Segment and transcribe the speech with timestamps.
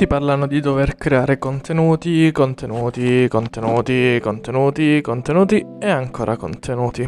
[0.00, 7.06] Tutti parlano di dover creare contenuti, contenuti, contenuti, contenuti, contenuti e ancora contenuti.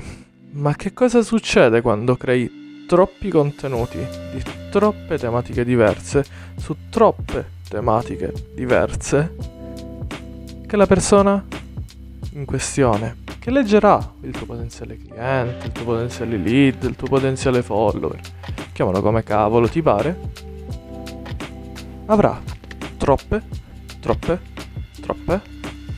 [0.50, 6.22] Ma che cosa succede quando crei troppi contenuti di troppe tematiche diverse
[6.58, 9.36] su troppe tematiche diverse?
[10.66, 11.42] Che la persona
[12.34, 17.62] in questione, che leggerà il tuo potenziale cliente, il tuo potenziale lead, il tuo potenziale
[17.62, 18.20] follower,
[18.74, 20.18] chiamalo come cavolo ti pare,
[22.04, 22.51] avrà
[23.02, 23.42] troppe,
[23.98, 24.40] troppe,
[25.00, 25.40] troppe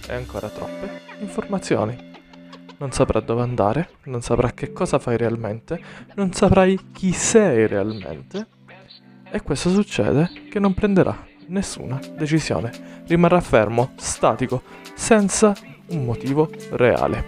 [0.08, 1.94] e ancora troppe informazioni.
[2.78, 5.78] Non saprà dove andare, non saprà che cosa fai realmente,
[6.14, 8.46] non saprai chi sei realmente
[9.30, 12.72] e questo succede che non prenderà nessuna decisione,
[13.06, 14.62] rimarrà fermo, statico,
[14.94, 15.54] senza
[15.88, 17.26] un motivo reale.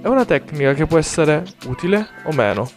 [0.00, 2.70] È una tecnica che può essere utile o meno.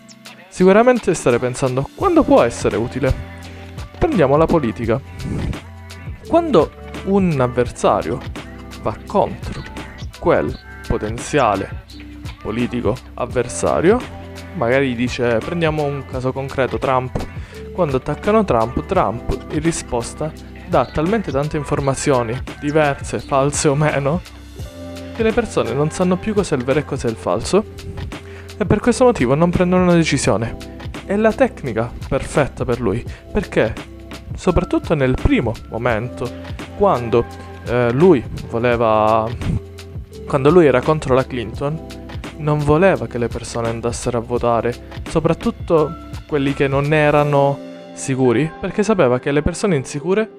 [0.47, 3.13] Sicuramente stare pensando quando può essere utile.
[3.99, 5.48] Prendiamo la politica.
[6.29, 6.69] Quando
[7.05, 8.19] un avversario
[8.83, 9.63] va contro
[10.19, 10.55] quel
[10.87, 11.85] potenziale
[12.39, 13.99] politico avversario,
[14.53, 17.17] magari dice prendiamo un caso concreto Trump,
[17.73, 20.31] quando attaccano Trump, Trump in risposta
[20.67, 24.21] dà talmente tante informazioni, diverse, false o meno,
[25.15, 27.65] che le persone non sanno più cos'è il vero e cos'è il falso
[28.55, 30.55] e per questo motivo non prendono una decisione.
[31.05, 33.88] È la tecnica perfetta per lui, perché
[34.35, 36.29] soprattutto nel primo momento,
[36.77, 37.25] quando
[37.65, 39.27] eh, lui voleva...
[40.27, 41.79] quando lui era contro la Clinton,
[42.37, 44.73] non voleva che le persone andassero a votare,
[45.09, 45.93] soprattutto
[46.27, 47.57] quelli che non erano
[47.93, 50.29] sicuri, perché sapeva che le persone insicure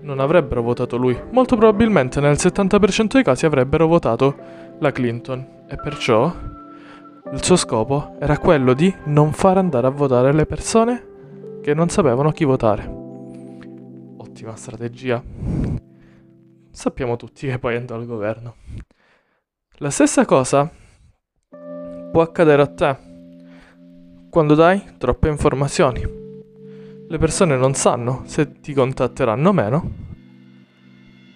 [0.00, 1.18] non avrebbero votato lui.
[1.30, 4.34] Molto probabilmente nel 70% dei casi avrebbero votato
[4.78, 6.32] la Clinton e perciò
[7.32, 11.06] il suo scopo era quello di non far andare a votare le persone
[11.62, 12.84] che non sapevano chi votare.
[14.16, 15.22] Ottima strategia.
[16.70, 18.56] Sappiamo tutti che poi andò al governo.
[19.78, 20.70] La stessa cosa
[22.10, 23.10] può accadere a te
[24.28, 26.20] quando dai troppe informazioni
[27.12, 29.90] le persone non sanno se ti contatteranno o meno.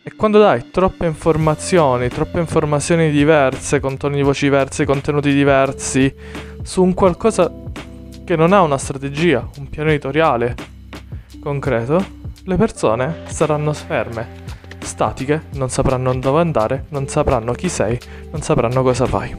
[0.03, 6.15] E quando dai troppe informazioni, troppe informazioni diverse, con toni di voci diversi, contenuti diversi,
[6.63, 7.53] su un qualcosa
[8.27, 10.57] che non ha una strategia, un piano editoriale
[11.39, 12.05] concreto,
[12.43, 14.43] le persone saranno ferme,
[14.81, 17.97] statiche, non sapranno dove andare, non sapranno chi sei,
[18.33, 19.37] non sapranno cosa fai.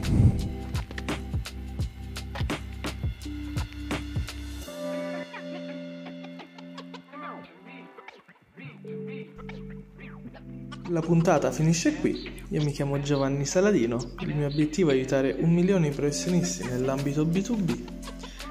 [10.88, 12.42] La puntata finisce qui.
[12.48, 13.98] Io mi chiamo Giovanni Saladino.
[14.20, 17.97] Il mio obiettivo è aiutare un milione di professionisti nell'ambito B2B.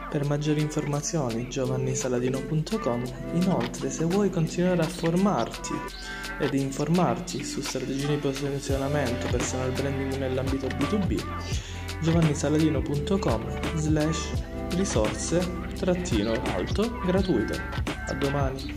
[0.09, 3.03] Per maggiori informazioni giovannisaladino.com.
[3.33, 5.73] Inoltre, se vuoi continuare a formarti
[6.39, 11.21] ed informarti su strategie di posizionamento, personal branding nell'ambito B2B,
[12.01, 14.29] giovannisaladino.com slash
[14.69, 15.45] risorse
[15.77, 17.61] trattino alto gratuite.
[18.07, 18.75] A domani.